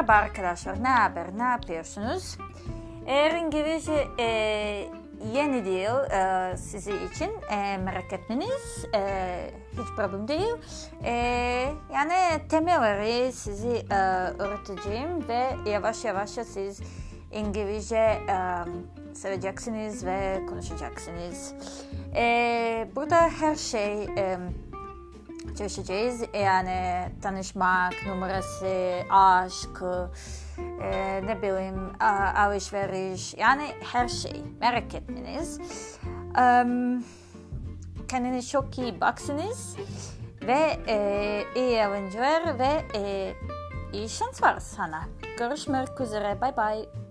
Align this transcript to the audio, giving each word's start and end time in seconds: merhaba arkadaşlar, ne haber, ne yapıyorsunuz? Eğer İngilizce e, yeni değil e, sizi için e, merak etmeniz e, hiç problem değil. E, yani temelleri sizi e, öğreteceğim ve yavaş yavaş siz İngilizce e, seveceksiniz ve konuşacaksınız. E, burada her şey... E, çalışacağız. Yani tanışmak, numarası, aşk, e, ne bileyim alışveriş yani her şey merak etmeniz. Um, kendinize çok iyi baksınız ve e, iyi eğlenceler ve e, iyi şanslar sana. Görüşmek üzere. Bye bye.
merhaba 0.00 0.24
arkadaşlar, 0.24 0.82
ne 0.82 0.88
haber, 0.88 1.26
ne 1.38 1.42
yapıyorsunuz? 1.42 2.38
Eğer 3.06 3.30
İngilizce 3.30 4.08
e, 4.18 4.24
yeni 5.32 5.64
değil 5.64 6.10
e, 6.12 6.56
sizi 6.56 6.92
için 7.12 7.30
e, 7.50 7.78
merak 7.78 8.12
etmeniz 8.12 8.84
e, 8.94 9.50
hiç 9.72 9.96
problem 9.96 10.28
değil. 10.28 10.54
E, 11.04 11.12
yani 11.94 12.48
temelleri 12.48 13.32
sizi 13.32 13.86
e, 13.90 13.96
öğreteceğim 14.38 15.28
ve 15.28 15.70
yavaş 15.70 16.04
yavaş 16.04 16.30
siz 16.30 16.80
İngilizce 17.32 17.96
e, 17.96 18.38
seveceksiniz 19.14 20.06
ve 20.06 20.40
konuşacaksınız. 20.48 21.54
E, 22.16 22.88
burada 22.96 23.30
her 23.40 23.54
şey... 23.54 24.04
E, 24.04 24.38
çalışacağız. 25.58 26.22
Yani 26.34 27.08
tanışmak, 27.22 28.06
numarası, 28.06 29.02
aşk, 29.10 29.82
e, 30.82 31.22
ne 31.26 31.42
bileyim 31.42 31.92
alışveriş 32.36 33.34
yani 33.34 33.66
her 33.92 34.08
şey 34.08 34.42
merak 34.60 34.94
etmeniz. 34.94 35.60
Um, 36.28 37.04
kendinize 38.08 38.48
çok 38.48 38.78
iyi 38.78 39.00
baksınız 39.00 39.76
ve 40.46 40.78
e, 40.88 41.44
iyi 41.56 41.72
eğlenceler 41.72 42.58
ve 42.58 42.84
e, 42.94 43.34
iyi 43.92 44.08
şanslar 44.08 44.60
sana. 44.60 45.02
Görüşmek 45.38 46.00
üzere. 46.00 46.40
Bye 46.40 46.56
bye. 46.56 47.09